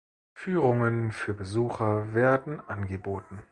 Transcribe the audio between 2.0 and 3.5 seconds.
werden angeboten.